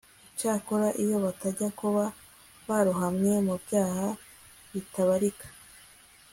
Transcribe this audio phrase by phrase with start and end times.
[0.31, 2.03] icyakora, iyo batajya kuba
[2.67, 4.07] baroramye mu byaha
[4.71, 5.47] bitabarika